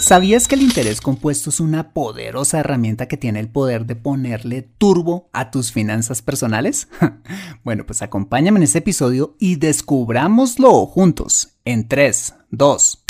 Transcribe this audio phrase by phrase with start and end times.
[0.00, 4.62] ¿Sabías que el interés compuesto es una poderosa herramienta que tiene el poder de ponerle
[4.62, 6.88] turbo a tus finanzas personales?
[7.64, 13.04] bueno, pues acompáñame en este episodio y descubrámoslo juntos en 3, 2,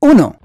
[0.00, 0.38] 1.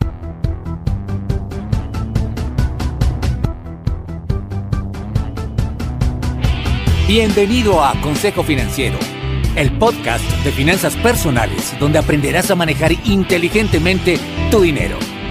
[7.08, 8.98] Bienvenido a Consejo Financiero,
[9.56, 14.20] el podcast de finanzas personales donde aprenderás a manejar inteligentemente
[14.52, 14.98] tu dinero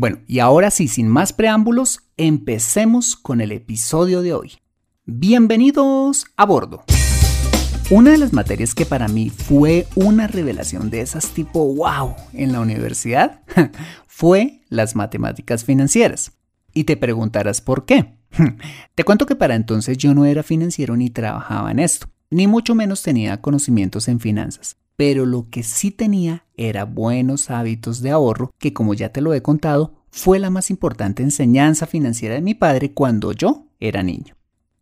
[0.00, 4.52] Bueno, y ahora sí, sin más preámbulos, empecemos con el episodio de hoy.
[5.04, 6.84] Bienvenidos a bordo.
[7.90, 12.52] Una de las materias que para mí fue una revelación de esas tipo wow en
[12.52, 13.42] la universidad
[14.06, 16.32] fue las matemáticas financieras.
[16.72, 18.16] Y te preguntarás por qué.
[18.94, 22.74] Te cuento que para entonces yo no era financiero ni trabajaba en esto, ni mucho
[22.74, 28.50] menos tenía conocimientos en finanzas pero lo que sí tenía era buenos hábitos de ahorro,
[28.58, 32.52] que como ya te lo he contado, fue la más importante enseñanza financiera de mi
[32.52, 34.36] padre cuando yo era niño.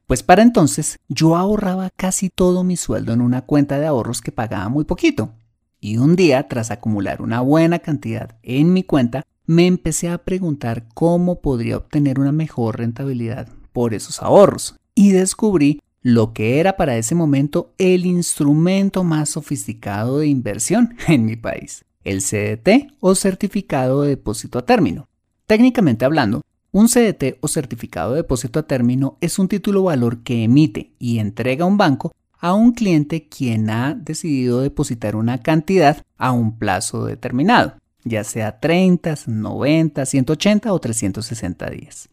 [0.09, 4.33] Pues para entonces yo ahorraba casi todo mi sueldo en una cuenta de ahorros que
[4.33, 5.35] pagaba muy poquito.
[5.79, 10.89] Y un día, tras acumular una buena cantidad en mi cuenta, me empecé a preguntar
[10.95, 14.75] cómo podría obtener una mejor rentabilidad por esos ahorros.
[14.97, 21.25] Y descubrí lo que era para ese momento el instrumento más sofisticado de inversión en
[21.25, 25.09] mi país, el CDT o certificado de depósito a término.
[25.47, 30.45] Técnicamente hablando, un CDT o certificado de depósito a término es un título valor que
[30.45, 36.33] emite y entrega un banco a un cliente quien ha decidido depositar una cantidad a
[36.33, 42.09] un plazo determinado, ya sea 30, 90, 180 o 360 días.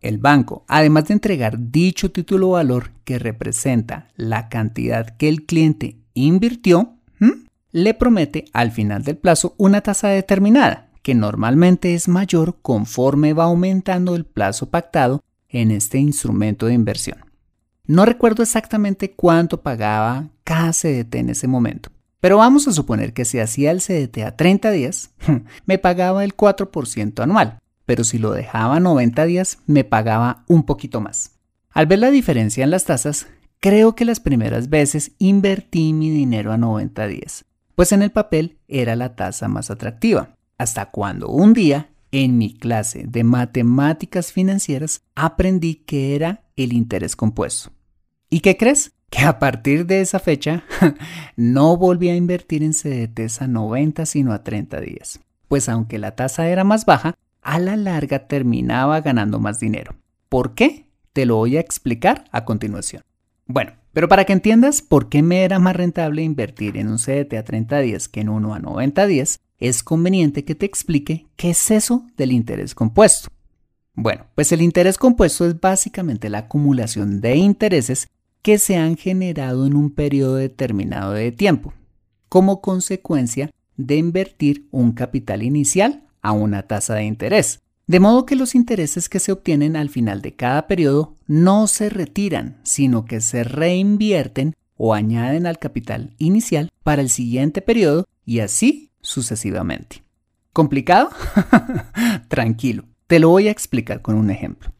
[0.00, 5.98] El banco, además de entregar dicho título valor que representa la cantidad que el cliente
[6.14, 6.96] invirtió,
[7.72, 13.44] le promete al final del plazo una tasa determinada, que normalmente es mayor conforme va
[13.44, 17.18] aumentando el plazo pactado en este instrumento de inversión.
[17.86, 21.90] No recuerdo exactamente cuánto pagaba cada CDT en ese momento,
[22.20, 25.10] pero vamos a suponer que si hacía el CDT a 30 días,
[25.66, 27.59] me pagaba el 4% anual,
[27.90, 31.40] pero si lo dejaba 90 días me pagaba un poquito más.
[31.70, 33.26] Al ver la diferencia en las tasas,
[33.58, 38.58] creo que las primeras veces invertí mi dinero a 90 días, pues en el papel
[38.68, 45.02] era la tasa más atractiva, hasta cuando un día, en mi clase de matemáticas financieras,
[45.16, 47.72] aprendí que era el interés compuesto.
[48.30, 48.92] ¿Y qué crees?
[49.10, 50.62] Que a partir de esa fecha
[51.34, 55.18] no volví a invertir en CDTs a 90 sino a 30 días,
[55.48, 59.96] pues aunque la tasa era más baja, a la larga terminaba ganando más dinero.
[60.28, 60.86] ¿Por qué?
[61.12, 63.02] Te lo voy a explicar a continuación.
[63.46, 67.34] Bueno, pero para que entiendas por qué me era más rentable invertir en un CDT
[67.34, 71.50] a 30 días que en uno a 90 días, es conveniente que te explique qué
[71.50, 73.28] es eso del interés compuesto.
[73.94, 78.08] Bueno, pues el interés compuesto es básicamente la acumulación de intereses
[78.40, 81.74] que se han generado en un periodo determinado de tiempo,
[82.28, 88.36] como consecuencia de invertir un capital inicial a una tasa de interés, De modo que
[88.36, 93.20] los intereses que se obtienen al final de cada periodo no se retiran, sino que
[93.20, 100.04] se reinvierten o añaden al capital inicial para el siguiente periodo y así sucesivamente.
[100.52, 101.10] ¿Complicado?
[102.28, 104.72] Tranquilo, te lo voy a explicar con un ejemplo.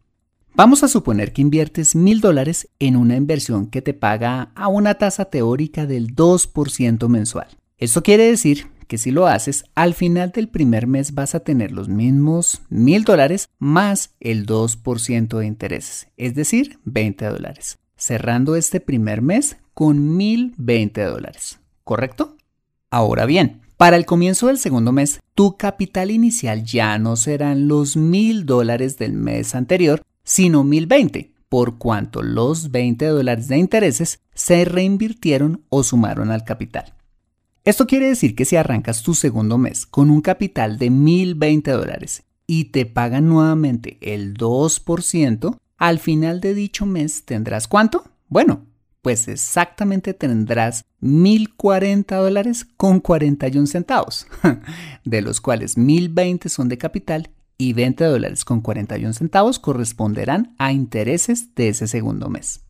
[0.55, 4.95] Vamos a suponer que inviertes mil dólares en una inversión que te paga a una
[4.95, 7.49] tasa teórica del 2% mensual.
[7.79, 11.71] Esto quiere decir que si lo haces, al final del primer mes vas a tener
[11.71, 18.81] los mismos mil dólares más el 2% de intereses, es decir, 20 dólares, cerrando este
[18.81, 22.37] primer mes con 1020 dólares, ¿correcto?
[22.91, 27.97] Ahora bien, para el comienzo del segundo mes, tu capital inicial ya no serán los
[27.97, 34.65] mil dólares del mes anterior, sino 1020, por cuanto los 20 dólares de intereses se
[34.65, 36.95] reinvirtieron o sumaron al capital.
[37.65, 42.23] Esto quiere decir que si arrancas tu segundo mes con un capital de 1020 dólares
[42.47, 48.05] y te pagan nuevamente el 2%, al final de dicho mes tendrás cuánto?
[48.29, 48.65] Bueno,
[49.03, 54.27] pues exactamente tendrás 1040 dólares con 41 centavos,
[55.05, 60.73] de los cuales 1020 son de capital y 20 dólares con 41 centavos corresponderán a
[60.73, 62.63] intereses de ese segundo mes.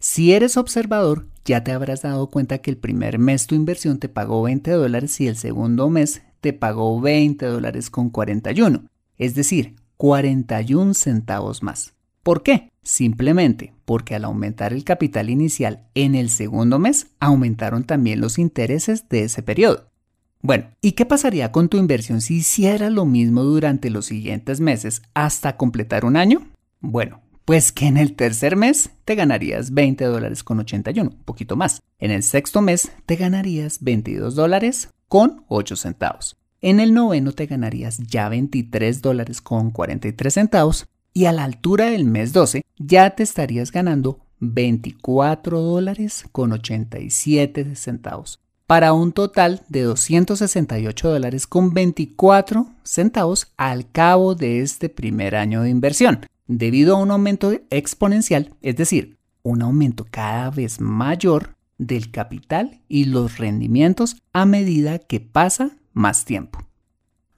[0.00, 4.08] Si eres observador, ya te habrás dado cuenta que el primer mes tu inversión te
[4.08, 8.84] pagó 20 dólares y el segundo mes te pagó 20 dólares con 41,
[9.16, 11.94] es decir, 41 centavos más.
[12.22, 12.70] ¿Por qué?
[12.82, 19.08] Simplemente porque al aumentar el capital inicial en el segundo mes, aumentaron también los intereses
[19.08, 19.88] de ese periodo.
[20.42, 25.02] Bueno, ¿y qué pasaría con tu inversión si hiciera lo mismo durante los siguientes meses
[25.14, 26.46] hasta completar un año?
[26.80, 31.56] Bueno, pues que en el tercer mes te ganarías 20 dólares con 81, un poquito
[31.56, 31.80] más.
[31.98, 36.36] En el sexto mes te ganarías 22 dólares con 8 centavos.
[36.60, 40.88] En el noveno te ganarías ya 23 dólares con 43 centavos.
[41.14, 47.76] Y a la altura del mes 12 ya te estarías ganando 24 dólares con 87
[47.76, 48.40] centavos.
[48.66, 55.62] Para un total de 268 dólares con 24 centavos al cabo de este primer año
[55.62, 62.10] de inversión debido a un aumento exponencial, es decir, un aumento cada vez mayor del
[62.10, 66.58] capital y los rendimientos a medida que pasa más tiempo.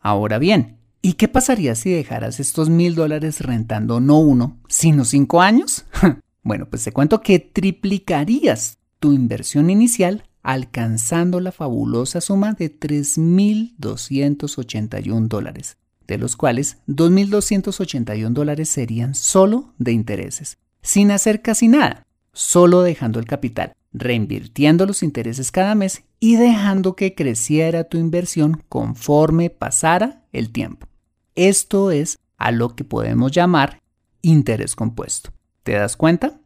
[0.00, 5.42] Ahora bien, ¿y qué pasaría si dejaras estos mil dólares rentando no uno, sino cinco
[5.42, 5.84] años?
[6.42, 15.28] bueno, pues te cuento que triplicarías tu inversión inicial alcanzando la fabulosa suma de 3.281
[15.28, 15.76] dólares,
[16.10, 23.20] de los cuales 2.281 dólares serían solo de intereses, sin hacer casi nada, solo dejando
[23.20, 30.24] el capital, reinvirtiendo los intereses cada mes y dejando que creciera tu inversión conforme pasara
[30.32, 30.88] el tiempo.
[31.36, 33.80] Esto es a lo que podemos llamar
[34.20, 35.30] interés compuesto.
[35.62, 36.40] ¿Te das cuenta?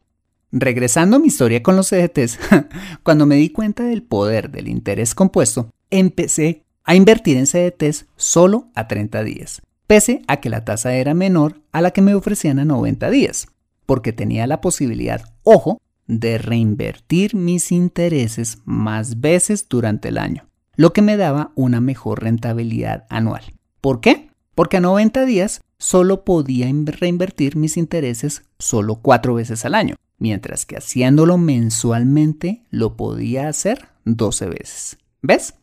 [0.51, 2.37] Regresando a mi historia con los CDTs,
[3.03, 8.69] cuando me di cuenta del poder del interés compuesto, empecé a invertir en CDTs solo
[8.75, 12.59] a 30 días, pese a que la tasa era menor a la que me ofrecían
[12.59, 13.47] a 90 días,
[13.85, 20.93] porque tenía la posibilidad, ojo, de reinvertir mis intereses más veces durante el año, lo
[20.93, 23.43] que me daba una mejor rentabilidad anual.
[23.81, 24.29] ¿Por qué?
[24.53, 30.65] Porque a 90 días solo podía reinvertir mis intereses solo cuatro veces al año, mientras
[30.65, 34.97] que haciéndolo mensualmente lo podía hacer 12 veces.
[35.21, 35.55] ¿Ves?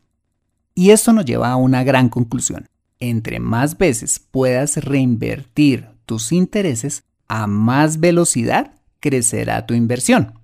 [0.74, 2.68] Y esto nos lleva a una gran conclusión.
[2.98, 10.38] Entre más veces puedas reinvertir tus intereses, a más velocidad crecerá tu inversión.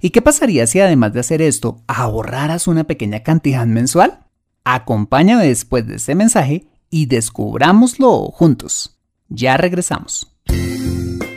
[0.00, 4.26] ¿Y qué pasaría si además de hacer esto ahorraras una pequeña cantidad mensual?
[4.64, 8.98] Acompáñame después de este mensaje y descubrámoslo juntos.
[9.28, 10.37] Ya regresamos.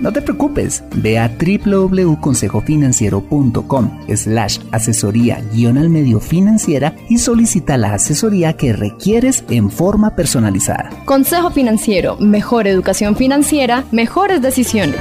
[0.00, 7.94] no te preocupes, ve a www.consejofinanciero.com slash asesoría guion al medio financiera y solicita la
[7.94, 10.90] asesoría que requieres en forma personalizada.
[11.04, 15.00] Consejo Financiero, mejor educación financiera, mejores decisiones.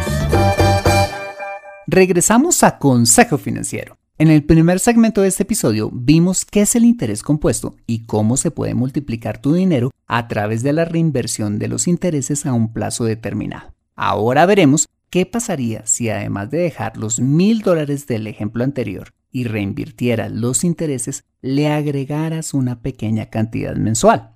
[1.87, 3.99] Regresamos a Consejo Financiero.
[4.19, 8.35] En el primer segmento de este episodio vimos qué es el interés compuesto y cómo
[8.35, 12.73] se puede multiplicar tu dinero a través de la reinversión de los intereses a un
[12.73, 13.78] plazo determinado.
[14.01, 19.43] Ahora veremos qué pasaría si además de dejar los mil dólares del ejemplo anterior, y
[19.43, 24.31] reinvirtieras los intereses, le agregaras una pequeña cantidad mensual.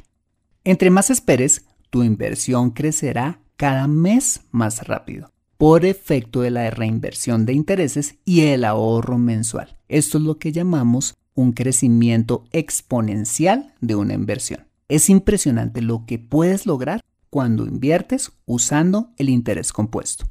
[0.64, 7.46] Entre más esperes, tu inversión crecerá cada mes más rápido por efecto de la reinversión
[7.46, 9.78] de intereses y el ahorro mensual.
[9.88, 14.65] Esto es lo que llamamos un crecimiento exponencial de una inversión.
[14.88, 17.00] Es impresionante lo que puedes lograr
[17.30, 20.26] cuando inviertes usando el interés compuesto.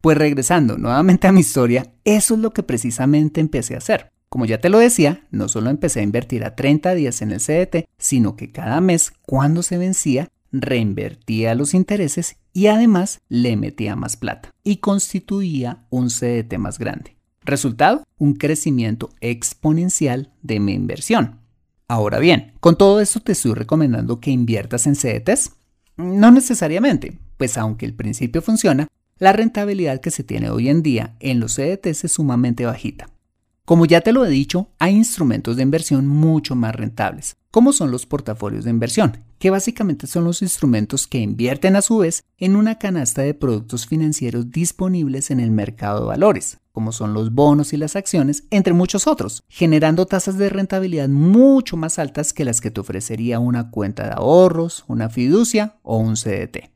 [0.00, 4.10] Pues regresando nuevamente a mi historia, eso es lo que precisamente empecé a hacer.
[4.28, 7.40] Como ya te lo decía, no solo empecé a invertir a 30 días en el
[7.40, 13.94] CDT, sino que cada mes, cuando se vencía, reinvertía los intereses y además le metía
[13.94, 17.16] más plata y constituía un CDT más grande.
[17.44, 21.41] Resultado, un crecimiento exponencial de mi inversión.
[21.92, 25.52] Ahora bien, con todo esto te estoy recomendando que inviertas en CDTs.
[25.98, 31.16] No necesariamente, pues aunque el principio funciona, la rentabilidad que se tiene hoy en día
[31.20, 33.10] en los CDTs es sumamente bajita.
[33.66, 37.90] Como ya te lo he dicho, hay instrumentos de inversión mucho más rentables, como son
[37.90, 42.56] los portafolios de inversión, que básicamente son los instrumentos que invierten a su vez en
[42.56, 47.72] una canasta de productos financieros disponibles en el mercado de valores, como son los bonos
[47.72, 52.60] y las acciones, entre muchos otros, generando tasas de rentabilidad mucho más altas que las
[52.60, 56.70] que te ofrecería una cuenta de ahorros, una fiducia o un CDT.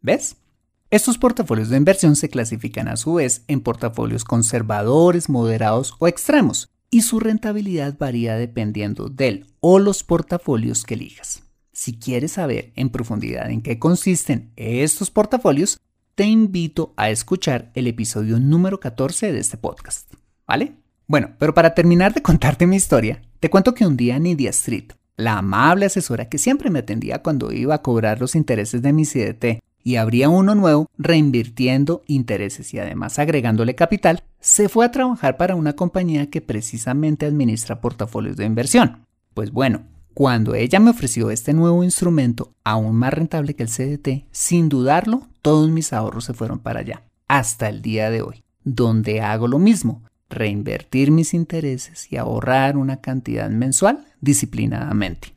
[0.00, 0.36] ¿Ves?
[0.90, 6.68] Estos portafolios de inversión se clasifican a su vez en portafolios conservadores, moderados o extremos,
[6.90, 11.44] y su rentabilidad varía dependiendo del o los portafolios que elijas.
[11.72, 15.78] Si quieres saber en profundidad en qué consisten estos portafolios,
[16.14, 20.12] te invito a escuchar el episodio número 14 de este podcast.
[20.46, 20.74] ¿Vale?
[21.06, 24.92] Bueno, pero para terminar de contarte mi historia, te cuento que un día Nidia Street,
[25.16, 29.04] la amable asesora que siempre me atendía cuando iba a cobrar los intereses de mi
[29.04, 35.36] CDT y abría uno nuevo reinvirtiendo intereses y además agregándole capital, se fue a trabajar
[35.36, 39.06] para una compañía que precisamente administra portafolios de inversión.
[39.34, 39.82] Pues bueno,
[40.14, 45.28] cuando ella me ofreció este nuevo instrumento aún más rentable que el CDT, sin dudarlo,
[45.42, 49.58] todos mis ahorros se fueron para allá, hasta el día de hoy, donde hago lo
[49.58, 55.34] mismo, reinvertir mis intereses y ahorrar una cantidad mensual disciplinadamente.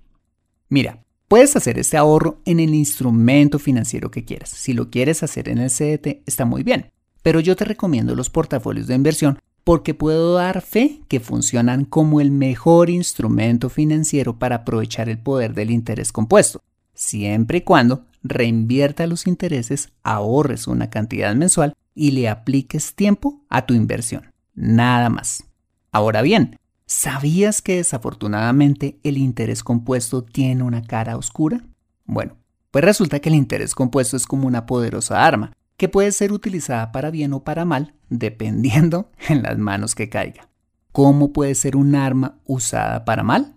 [0.69, 4.49] Mira, Puedes hacer este ahorro en el instrumento financiero que quieras.
[4.49, 6.91] Si lo quieres hacer en el CDT, está muy bien.
[7.23, 12.21] Pero yo te recomiendo los portafolios de inversión porque puedo dar fe que funcionan como
[12.21, 16.61] el mejor instrumento financiero para aprovechar el poder del interés compuesto,
[16.93, 23.65] siempre y cuando reinvierta los intereses, ahorres una cantidad mensual y le apliques tiempo a
[23.65, 24.31] tu inversión.
[24.53, 25.43] Nada más.
[25.91, 26.57] Ahora bien,
[26.87, 31.63] ¿Sabías que desafortunadamente el interés compuesto tiene una cara oscura?
[32.05, 32.37] Bueno,
[32.69, 36.91] pues resulta que el interés compuesto es como una poderosa arma que puede ser utilizada
[36.91, 40.49] para bien o para mal, dependiendo en las manos que caiga.
[40.91, 43.55] ¿Cómo puede ser un arma usada para mal?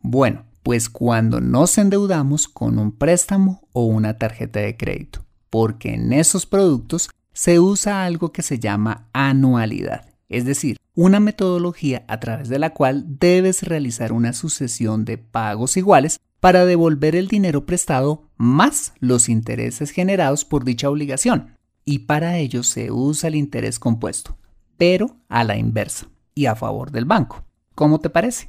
[0.00, 6.12] Bueno, pues cuando nos endeudamos con un préstamo o una tarjeta de crédito, porque en
[6.12, 12.48] esos productos se usa algo que se llama anualidad es decir, una metodología a través
[12.48, 18.28] de la cual debes realizar una sucesión de pagos iguales para devolver el dinero prestado
[18.36, 21.56] más los intereses generados por dicha obligación.
[21.90, 24.36] Y para ello se usa el interés compuesto,
[24.76, 27.46] pero a la inversa y a favor del banco.
[27.74, 28.48] ¿Cómo te parece?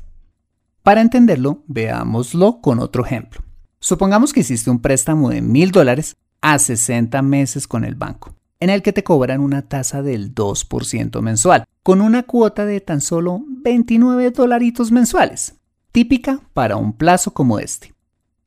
[0.84, 3.42] Para entenderlo, veámoslo con otro ejemplo.
[3.80, 8.72] Supongamos que hiciste un préstamo de mil dólares a 60 meses con el banco, en
[8.72, 13.42] el que te cobran una tasa del 2% mensual, con una cuota de tan solo
[13.48, 15.56] 29 dolaritos mensuales,
[15.94, 17.94] típica para un plazo como este.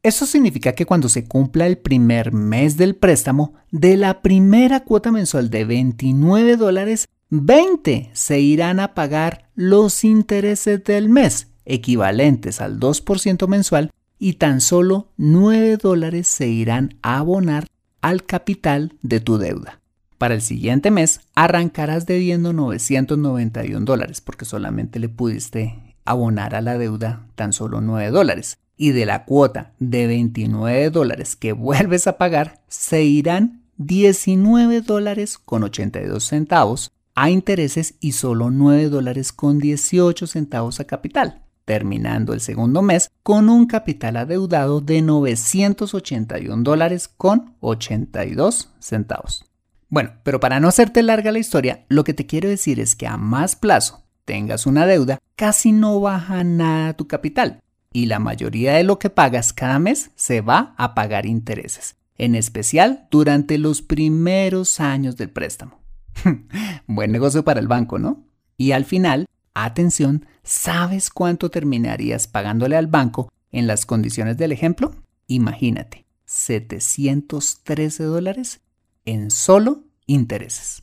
[0.02, 5.12] Eso significa que cuando se cumpla el primer mes del préstamo, de la primera cuota
[5.12, 12.80] mensual de 29 dólares, 20 se irán a pagar los intereses del mes, equivalentes al
[12.80, 17.68] 2% mensual, y tan solo 9 dólares se irán a abonar
[18.00, 19.78] al capital de tu deuda.
[20.18, 26.76] Para el siguiente mes arrancarás debiendo 991 dólares porque solamente le pudiste abonar a la
[26.76, 32.18] deuda tan solo 9 dólares y de la cuota de 29 dólares que vuelves a
[32.18, 39.58] pagar, se irán 19 dólares con 82 centavos a intereses y solo 9 dólares con
[39.58, 47.08] 18 centavos a capital, terminando el segundo mes con un capital adeudado de 981 dólares
[47.08, 49.44] con 82 centavos.
[49.88, 53.06] Bueno, pero para no hacerte larga la historia, lo que te quiero decir es que
[53.06, 57.61] a más plazo tengas una deuda, casi no baja nada tu capital
[57.92, 62.34] y la mayoría de lo que pagas cada mes se va a pagar intereses, en
[62.34, 65.80] especial durante los primeros años del préstamo.
[66.86, 68.24] Buen negocio para el banco, ¿no?
[68.56, 74.94] Y al final, atención, ¿sabes cuánto terminarías pagándole al banco en las condiciones del ejemplo?
[75.26, 78.60] Imagínate, 713 dólares
[79.04, 80.82] en solo intereses.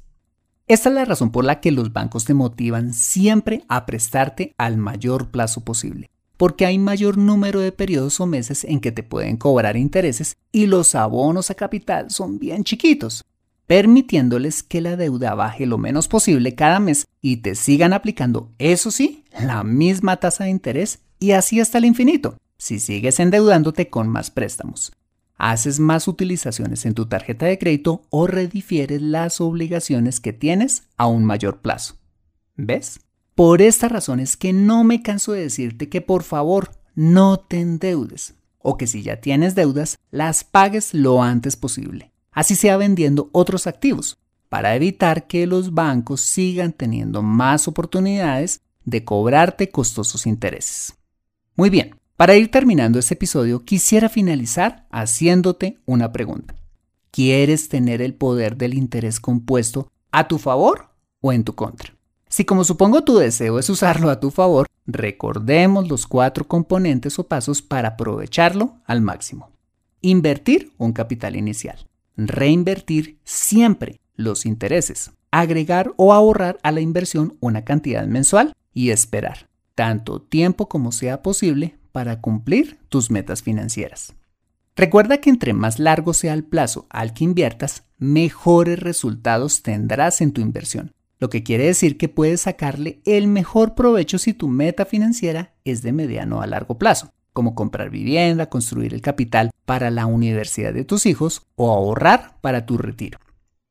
[0.67, 4.77] Esta es la razón por la que los bancos te motivan siempre a prestarte al
[4.77, 6.09] mayor plazo posible
[6.39, 10.67] porque hay mayor número de periodos o meses en que te pueden cobrar intereses y
[10.67, 13.25] los abonos a capital son bien chiquitos,
[13.67, 18.89] permitiéndoles que la deuda baje lo menos posible cada mes y te sigan aplicando, eso
[18.89, 24.07] sí, la misma tasa de interés y así hasta el infinito, si sigues endeudándote con
[24.07, 24.93] más préstamos.
[25.35, 31.07] Haces más utilizaciones en tu tarjeta de crédito o redifieres las obligaciones que tienes a
[31.07, 31.95] un mayor plazo.
[32.55, 33.01] ¿Ves?
[33.39, 37.61] Por esta razón es que no me canso de decirte que por favor no te
[37.61, 43.29] endeudes o que si ya tienes deudas las pagues lo antes posible, así sea vendiendo
[43.31, 44.17] otros activos,
[44.49, 50.97] para evitar que los bancos sigan teniendo más oportunidades de cobrarte costosos intereses.
[51.55, 56.57] Muy bien, para ir terminando este episodio quisiera finalizar haciéndote una pregunta.
[57.09, 60.89] ¿Quieres tener el poder del interés compuesto a tu favor
[61.21, 61.98] o en tu contra?
[62.29, 67.27] Si como supongo tu deseo es usarlo a tu favor, recordemos los cuatro componentes o
[67.27, 69.49] pasos para aprovecharlo al máximo.
[70.01, 71.87] Invertir un capital inicial.
[72.15, 75.11] Reinvertir siempre los intereses.
[75.31, 81.23] Agregar o ahorrar a la inversión una cantidad mensual y esperar tanto tiempo como sea
[81.23, 84.13] posible para cumplir tus metas financieras.
[84.75, 90.31] Recuerda que entre más largo sea el plazo al que inviertas, mejores resultados tendrás en
[90.31, 94.85] tu inversión lo que quiere decir que puedes sacarle el mejor provecho si tu meta
[94.85, 100.05] financiera es de mediano a largo plazo, como comprar vivienda, construir el capital para la
[100.05, 103.19] universidad de tus hijos o ahorrar para tu retiro.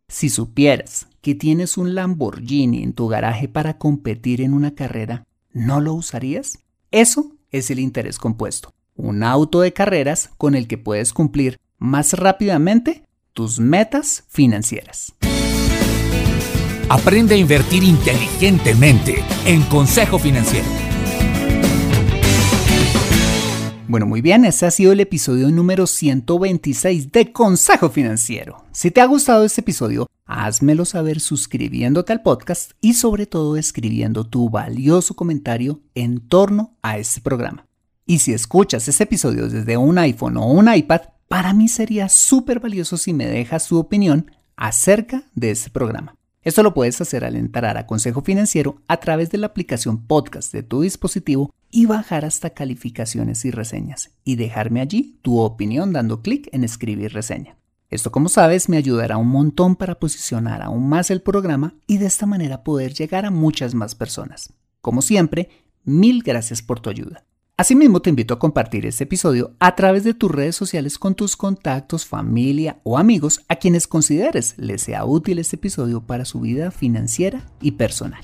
[0.08, 5.80] Si supieras que tienes un Lamborghini en tu garaje para competir en una carrera, ¿no
[5.80, 6.58] lo usarías?
[6.90, 12.12] Eso es el interés compuesto, un auto de carreras con el que puedes cumplir más
[12.12, 15.12] rápidamente tus metas financieras.
[16.90, 20.66] Aprende a invertir inteligentemente en Consejo Financiero.
[23.86, 28.64] Bueno, muy bien, ese ha sido el episodio número 126 de Consejo Financiero.
[28.72, 34.24] Si te ha gustado este episodio, házmelo saber suscribiéndote al podcast y sobre todo escribiendo
[34.24, 37.66] tu valioso comentario en torno a este programa.
[38.06, 42.60] Y si escuchas este episodio desde un iPhone o un iPad, para mí sería súper
[42.60, 46.17] valioso si me dejas tu opinión acerca de este programa.
[46.48, 50.50] Esto lo puedes hacer al entrar a Consejo Financiero a través de la aplicación podcast
[50.50, 56.22] de tu dispositivo y bajar hasta calificaciones y reseñas y dejarme allí tu opinión dando
[56.22, 57.58] clic en escribir reseña.
[57.90, 62.06] Esto como sabes me ayudará un montón para posicionar aún más el programa y de
[62.06, 64.54] esta manera poder llegar a muchas más personas.
[64.80, 65.50] Como siempre,
[65.84, 67.26] mil gracias por tu ayuda.
[67.60, 71.36] Asimismo, te invito a compartir este episodio a través de tus redes sociales con tus
[71.36, 76.70] contactos, familia o amigos a quienes consideres les sea útil este episodio para su vida
[76.70, 78.20] financiera y personal.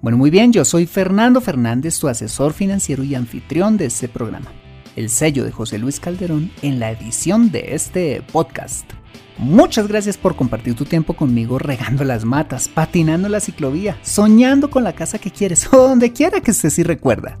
[0.00, 4.52] Bueno, muy bien, yo soy Fernando Fernández, tu asesor financiero y anfitrión de este programa.
[4.94, 8.88] El sello de José Luis Calderón en la edición de este podcast.
[9.38, 14.84] Muchas gracias por compartir tu tiempo conmigo regando las matas, patinando la ciclovía, soñando con
[14.84, 17.40] la casa que quieres o donde quiera que estés y recuerda